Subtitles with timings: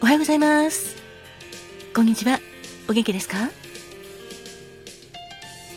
[0.00, 0.96] おはようございます。
[1.94, 2.40] こんにちは。
[2.88, 3.50] お元気ですか？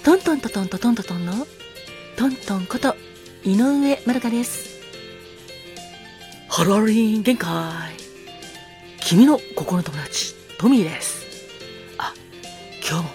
[0.03, 1.47] トントントントントトントトンの
[2.17, 2.95] トントンこと
[3.43, 4.79] 井上まるかです。
[6.49, 7.49] ハロリン限界。
[8.99, 11.25] 君の心の友達、トミーです。
[11.97, 12.13] あ、
[12.85, 13.09] 今日も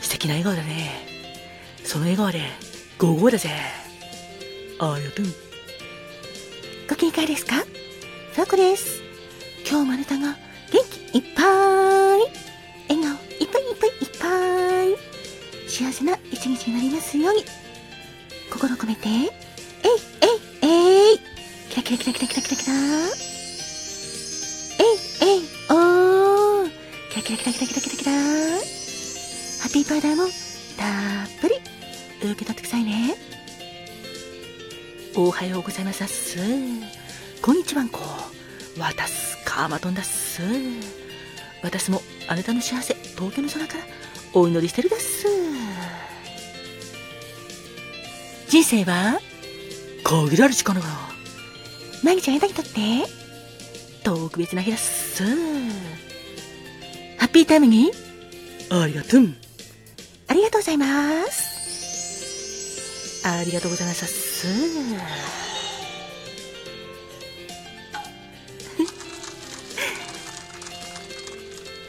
[0.00, 1.06] 素敵な笑顔だね。
[1.84, 2.40] その笑顔で、
[2.96, 3.50] ゴーゴーだぜ。
[4.78, 5.26] ありがとう。
[6.90, 7.64] ご機嫌ですか？
[8.34, 9.00] そうこです。
[9.64, 10.36] 今日もあなたが
[10.72, 10.82] 元
[11.12, 11.46] 気いっぱい。
[11.46, 12.26] 笑
[12.88, 14.26] 顔いっぱいいっぱいいっぱ
[14.84, 14.98] い。
[15.68, 17.44] 幸せな一日になりますように。
[18.52, 19.08] 心込めて。
[19.08, 21.18] えいえいえい。
[21.70, 22.74] キラキラキラキラキラキラキラ。
[24.80, 25.42] えいえい。
[25.70, 26.70] おー。
[27.10, 28.10] キラキラキラキラキラキラキラ。
[28.10, 28.18] ハ
[29.68, 31.54] ッピーパウダーもたっぷり。
[32.20, 32.69] 受け取ってください。
[35.22, 36.02] おはようございます。
[36.02, 36.38] っす
[37.42, 38.00] こんにちはんこ。
[38.78, 40.40] わたすカーマトンだっす。
[41.62, 43.84] 私もあなたの幸せ東京の空から
[44.32, 45.26] お祈りしてるだっす。
[48.48, 49.20] 人生は
[50.04, 50.94] 限られる時間だから
[52.02, 52.70] 毎日あなたにとって
[54.02, 55.22] 特別な日だっす。
[57.18, 57.92] ハッピータイムに
[58.70, 59.28] ありがとう
[60.28, 61.49] ありがとうございます
[63.22, 64.46] ありがとうございますっす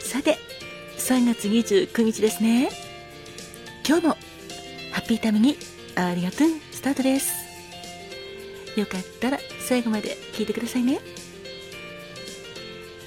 [0.08, 0.38] さて、
[0.98, 2.68] 3月29日ですね。
[3.86, 4.16] 今日も、
[4.92, 5.56] ハッピータイムに
[5.94, 7.32] ありがとう、スタートです。
[8.76, 11.00] よかったら最後まで聞いてくださいね。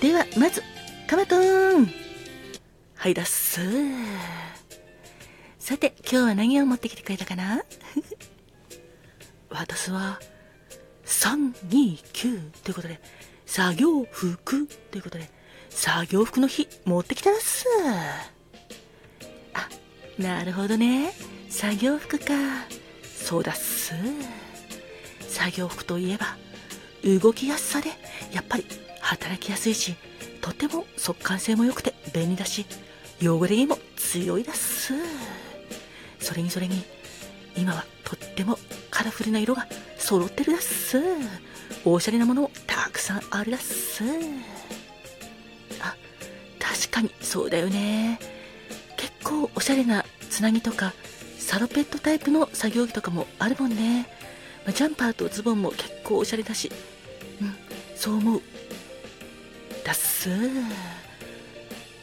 [0.02, 0.64] では、まず、
[1.08, 1.92] カマトーン
[2.96, 3.62] はいだっす。
[5.66, 7.66] さて、今日は何を持ってきてくれたかな？
[9.50, 10.20] 私は、
[11.06, 13.02] 329ということで、
[13.48, 15.28] 作業服ということで、
[15.72, 17.66] 作業服の日持ってきたっす。
[19.56, 19.68] あ、
[20.20, 21.12] なるほどね。
[21.50, 22.26] 作業服か。
[23.02, 23.96] そうだっす。
[25.28, 26.38] 作業服といえば、
[27.04, 27.90] 動きやすさで、
[28.32, 28.68] やっぱり
[29.02, 29.96] 働きやすいし、
[30.42, 32.68] とても速乾性も良くて便利だし、
[33.20, 34.94] 汚れにも強いだっす。
[36.26, 36.84] それにそれに、
[37.56, 38.58] 今はとっても
[38.90, 39.68] カラフルな色が
[40.00, 41.00] 揃ってるだっす。
[41.86, 44.04] おしゃれなものもたくさんあるだっす。
[45.80, 45.96] あ、
[46.60, 48.20] 確かにそうだよね。
[48.98, 50.94] 結構おしゃれなつなぎとか、
[51.38, 54.08] サロペットタイプの作業着とかもあるもんね。
[54.74, 56.72] ジャンパーとズボンも結構おしゃれだし。
[57.40, 57.56] うん、
[57.96, 58.42] そう思う。
[59.84, 60.28] だっす。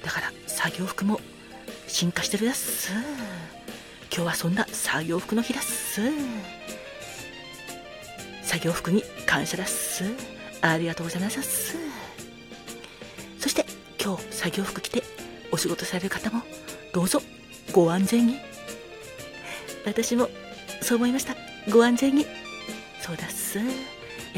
[0.05, 1.21] だから作業服も
[1.89, 2.93] 進化してるだっす。
[4.15, 6.03] 今日はそんな作業服の日だっす。
[8.43, 10.05] 作業服に感謝だっす。
[10.61, 11.79] ありがとうございますっす。
[13.39, 13.65] そして
[13.99, 15.03] 今日作業服着て
[15.51, 16.43] お仕事される方も
[16.93, 17.23] どうぞ
[17.73, 18.37] ご安全に。
[19.87, 20.29] 私も
[20.83, 21.35] そう思いました。
[21.71, 22.27] ご安全に。
[23.01, 23.59] そうだっす。
[23.59, 23.67] やっ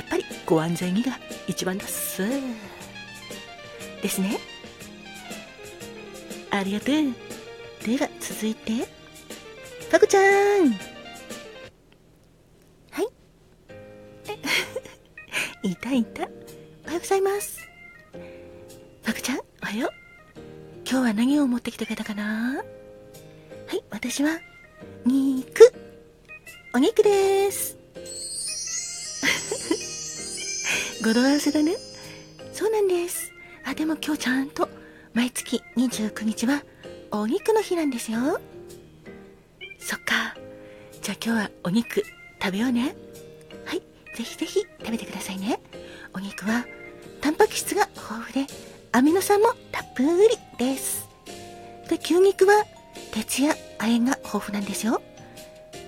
[0.09, 1.19] ぱりご安全にが
[1.49, 2.23] 一番だっす。
[4.01, 4.39] ですね。
[6.53, 6.95] ありがとう。
[7.85, 8.87] では続いて、
[9.91, 10.73] かこちゃん。
[12.91, 13.09] はい。
[15.69, 16.23] いたいた。
[16.23, 16.27] お
[16.87, 17.59] はようございます。
[19.03, 19.91] パクちゃん、おはよう。
[20.89, 22.65] 今日は何を持ってきてくれたかな？
[23.67, 24.41] はい、私は、
[25.05, 25.73] 肉。
[26.75, 27.77] お肉です。
[31.05, 31.77] 語呂合わせだね。
[32.53, 33.31] そうなんです。
[33.65, 34.69] あ、でも今日ちゃんと、
[35.13, 36.65] 毎月29日は、
[37.11, 38.41] お肉の日なんですよ。
[39.85, 40.35] そっか。
[41.03, 42.03] じゃあ今日はお肉
[42.41, 42.97] 食べようね。
[43.67, 43.83] はい、
[44.17, 45.61] ぜひぜひ食べてくださいね。
[46.15, 46.65] お肉は、
[47.21, 48.51] タンパク質が豊富で、
[48.93, 50.09] アミノ酸もたっぷり
[50.59, 51.07] です。
[51.91, 52.65] で、牛肉は、
[53.13, 55.03] 鉄や亜鉛が豊富なんですよ。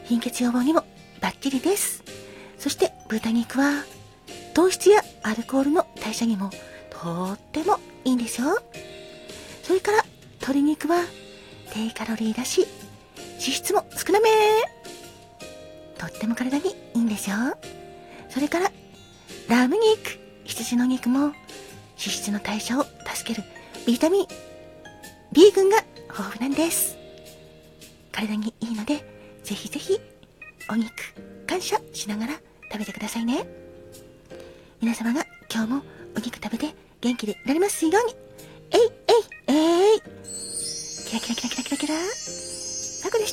[0.05, 0.85] 貧血予防にも
[1.23, 2.05] バッチリです。
[2.59, 3.83] そして、豚肉は、
[4.53, 6.51] 糖質やアルコールの代謝にも
[6.91, 8.59] とってもいいんですよ。
[9.63, 10.05] それから、
[10.41, 11.03] 鶏肉は、
[11.73, 12.67] 低カロリーだし、
[13.39, 14.29] 脂質も少なめ
[15.99, 17.37] とっても体にいいんですよ。
[18.29, 18.71] それから、
[19.49, 21.35] ラム肉、羊の肉も脂
[21.97, 23.47] 質の代謝を助ける
[23.87, 24.27] ビタミン
[25.33, 25.79] B 群が
[26.09, 26.97] 豊富なんです。
[28.13, 28.97] 体にいいので、
[29.43, 30.01] ぜひぜひ
[30.71, 30.91] お肉
[31.47, 32.33] 感謝しながら
[32.73, 33.47] 食べてくださいね。
[34.81, 35.83] 皆様が今日も
[36.17, 38.15] お肉食べて元気でいられますように。
[38.73, 38.81] えい
[39.49, 42.46] えいえいキラキラキラキラキラキラ
[43.27, 43.33] で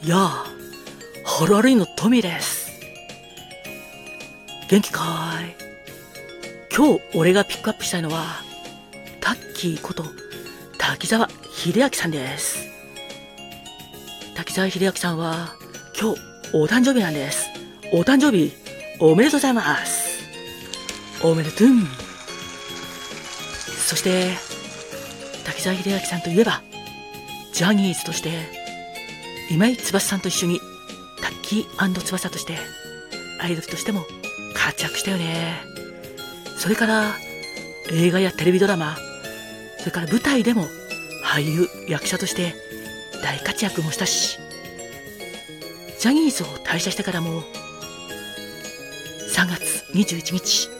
[0.00, 0.06] た。。。。。。。。。。。。。。。。。。。。。。。。。。。。。。。。。。。。。。。。。。。。。。。。。。。。。。。。。。。。。。。。。。。。。。。。。。。。。。。。。。。。。。。。。。。。。。。。。。。。。。。。。。。。。。。。。。。。。。。。。。。。。。。。。。。。。。。。。。。。。。。。。
[0.06, 0.46] やあ、
[1.26, 2.70] ハロリーのトミーです。
[4.70, 5.54] 元気かい？
[6.74, 8.42] 今日俺がピックアップしたいのは、
[9.20, 10.04] タッキーこと
[10.78, 12.66] 滝沢秀明さんです。
[14.34, 15.54] 滝沢秀明さんは
[16.00, 16.20] 今日
[16.54, 17.48] お誕生日なんです。
[17.92, 18.52] お誕生日
[19.00, 20.09] おめでとうございます。
[21.22, 21.68] おめでとう。
[23.88, 24.30] そして、
[25.44, 26.62] 滝沢秀明さんといえば、
[27.52, 28.30] ジャニーズとして、
[29.50, 30.60] 今井翼さんと一緒に、
[31.20, 32.56] タッキー翼として、
[33.38, 34.06] アイドルとしても
[34.54, 35.60] 活躍したよね。
[36.56, 37.14] それから、
[37.90, 38.96] 映画やテレビドラマ、
[39.78, 40.66] それから舞台でも
[41.24, 42.54] 俳優、役者として
[43.22, 44.38] 大活躍もしたし、
[45.98, 47.42] ジャニーズを退社してからも、
[49.34, 50.79] 3月21日、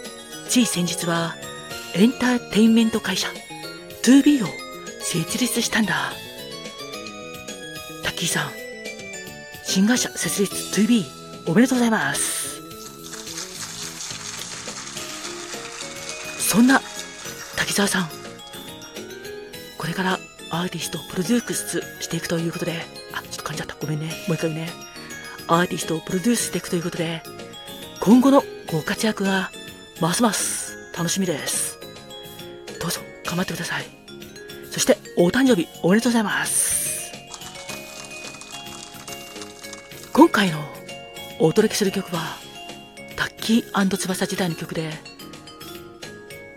[0.51, 1.37] つい先日は
[1.95, 3.29] エンターテインメント会社
[4.03, 4.49] 2B を
[4.99, 6.11] 設立したんだ。
[8.03, 8.51] タッキーさん、
[9.63, 11.05] 新会社設立 2B
[11.47, 12.61] おめでとうございます。
[16.41, 16.81] そんな
[17.57, 18.09] 滝沢さん、
[19.79, 20.19] これから
[20.51, 22.73] アーティストをプロデュースしていくということで、
[23.13, 23.77] あ、ちょっと噛んじゃった。
[23.77, 24.07] ごめんね。
[24.27, 24.69] もう一回ね。
[25.47, 27.23] アーティストをプロデュースしていくということで、
[28.01, 29.53] 今後のご活躍が
[30.01, 31.79] ますます楽しみです。
[32.81, 33.85] どうぞ頑張ってください。
[34.71, 37.13] そしてお誕生日おめでとうございます。
[40.13, 40.59] 今回の
[41.39, 42.37] お届けする曲は、
[43.17, 44.91] タッキー翼時代の曲で、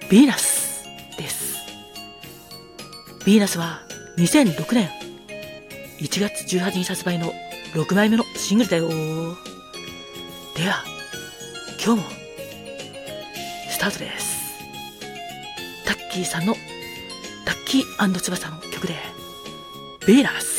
[0.10, 0.86] ヴィーナス
[1.18, 1.57] です。
[3.22, 3.81] ヴィーナスは
[4.18, 4.90] 2006年
[6.00, 7.34] 1月18日発売の
[7.74, 8.90] 6枚目のシングルだよ。
[10.56, 10.84] では、
[11.84, 12.22] 今日も
[13.73, 14.53] スタートです。
[15.83, 16.53] タッキーさんの
[17.43, 17.81] タッキー
[18.19, 18.93] 翼の曲で、
[20.05, 20.52] ベイラース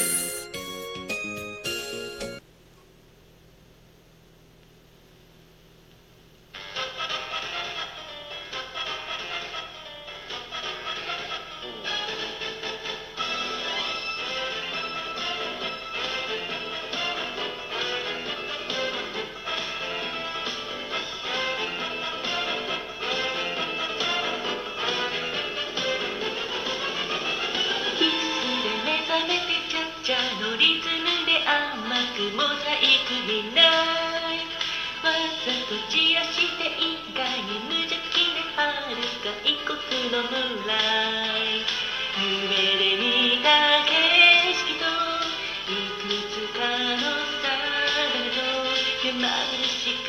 [30.67, 34.41] むで甘くモザイクにない。
[35.05, 35.13] わ
[35.45, 39.29] ざと散らして一回に無邪気で春か。
[39.45, 39.77] 一刻
[40.11, 40.73] のムーラ
[41.37, 41.61] イ
[42.17, 43.93] 上で見た景
[44.55, 44.89] 色と
[45.69, 46.65] いくつか
[46.97, 47.13] の
[47.43, 48.73] サダルの
[49.05, 49.29] 目ま
[49.69, 50.09] しく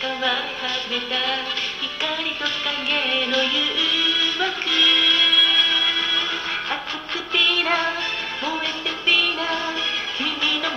[0.00, 0.26] 乾わ
[0.58, 1.44] 始めた。
[1.80, 5.11] 光と影の誘惑。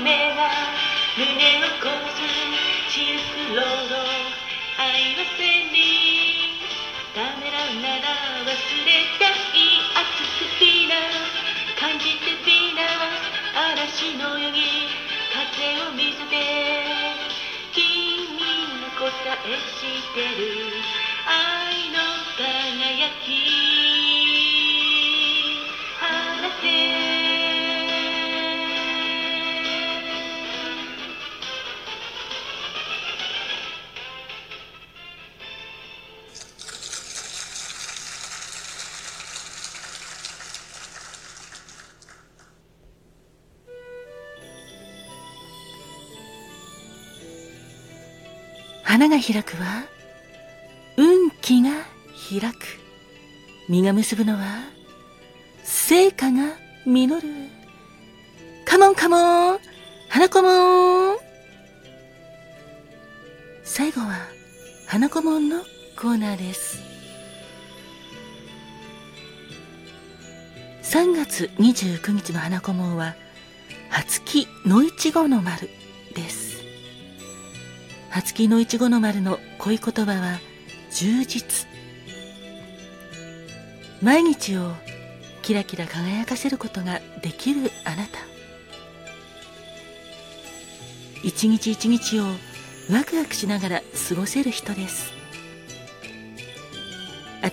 [0.06, 0.46] 目が
[1.18, 1.26] 胸
[1.58, 2.22] をこす
[2.94, 3.96] シルクロード
[4.78, 5.82] 愛は千里
[7.42, 8.06] めらうなら
[8.46, 8.54] 忘
[8.86, 9.26] れた。
[9.58, 10.06] い熱
[10.38, 11.00] くディナー
[11.80, 14.86] 感じてディナー嵐のように
[15.34, 16.36] 風を見せて。
[17.74, 17.82] 君
[18.82, 19.10] の答
[19.44, 19.82] えし
[20.14, 20.85] てる。
[48.96, 49.84] 花が開くは
[50.96, 51.70] 運気が
[52.30, 52.56] 開く。
[53.68, 54.70] 実が結ぶのは
[55.66, 56.54] 成果が
[56.86, 57.28] 実る。
[58.64, 59.60] カモンカモン
[60.08, 61.18] 花子もん。
[63.66, 64.16] 最後は
[64.88, 65.60] 花子もんの
[66.00, 66.80] コーナーです。
[70.84, 73.16] 3月29日の花子もんは
[73.90, 75.70] 初木のいちごの丸。
[78.16, 80.40] 初木のいちごの丸の恋言葉は
[80.90, 81.68] 充実。
[84.02, 84.72] 毎日を
[85.42, 88.20] キラキラ輝かせることができるあなた。
[91.26, 92.24] 一日一日を
[92.90, 95.12] ワクワクしながら過ごせる人です。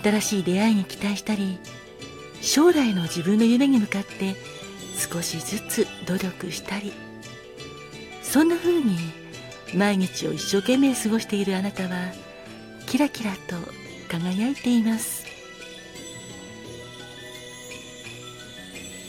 [0.01, 1.59] 新しい出会いに期待したり
[2.39, 4.33] 将来の自分の夢に向かって
[4.95, 6.93] 少しずつ努力したり
[8.21, 9.22] そんな風に
[9.75, 12.11] 毎日を一生懸命過ごしているあなたは
[12.85, 13.55] キラキラと
[14.09, 15.25] 輝いています。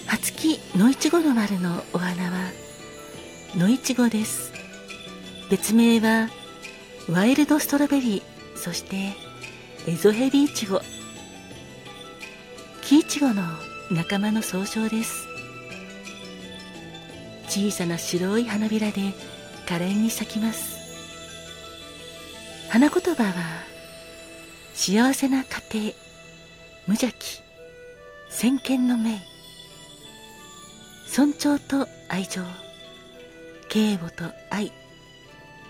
[0.07, 2.51] 初木のいちごの丸のお花は
[3.57, 4.53] 野いちごです。
[5.51, 6.31] 別名は
[7.11, 9.13] ワイルドストロベリーそして
[9.87, 10.81] エゾヘビイチゴ。
[12.83, 13.43] 木イチゴの
[13.91, 15.27] 仲間の総称です。
[17.49, 19.13] 小さな白い花びらで
[19.67, 20.79] 可憐に咲きます。
[22.71, 23.33] 花言葉は
[24.75, 25.95] 幸せな家庭
[26.87, 27.43] 無邪気
[28.31, 29.19] 先見の明。
[31.07, 32.43] 尊重と愛情
[33.69, 34.73] 敬母と愛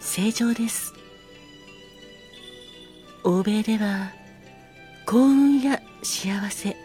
[0.01, 0.95] 正常です。
[3.25, 4.13] 欧米では
[5.07, 6.77] 幸運や幸せ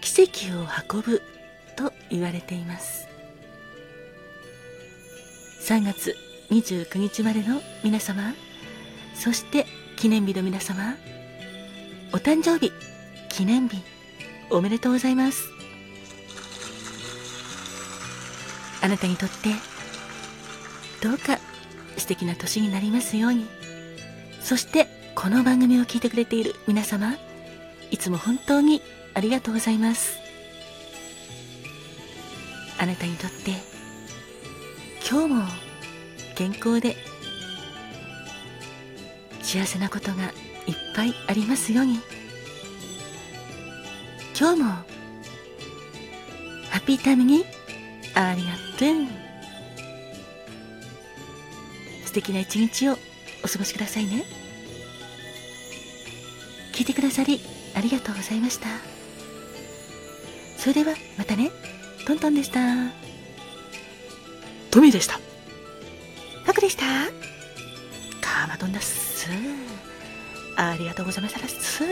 [0.00, 1.22] 奇跡を運ぶ
[1.76, 3.15] と言われています。
[5.66, 6.16] 3月
[6.50, 8.34] 29日までの皆様
[9.16, 10.94] そして記念日の皆様
[12.12, 12.70] お誕生日
[13.28, 13.82] 記念日
[14.48, 15.48] おめでとうございます。
[18.80, 19.48] あなたにとって
[21.02, 21.40] どうか
[21.96, 23.46] 素敵な年になりますように。
[24.40, 27.16] そしてこの番組を聞いてくれている皆様
[27.90, 28.82] いつも本当に
[29.14, 30.16] ありがとうございます。
[32.78, 33.75] あなたにとって
[35.08, 35.44] 今日も
[36.34, 36.96] 健康で
[39.40, 40.32] 幸せなことがいっ
[40.96, 42.00] ぱいありますように。
[44.38, 44.84] 今日もハ
[46.78, 47.44] ッピータイムに
[48.14, 49.06] ありがとう。
[52.04, 52.98] 素敵な一日を
[53.44, 54.24] お過ごしくださいね。
[56.74, 57.40] 聞いてくださり
[57.76, 58.66] ありがとうございました。
[60.58, 61.52] それではまたね。
[62.06, 63.05] トントンでした。
[64.76, 65.18] トミーでした。
[66.44, 66.82] ハクでした。
[68.20, 69.26] カーマトンだっす
[70.54, 71.40] ありがとうございました。
[71.40, 71.82] っす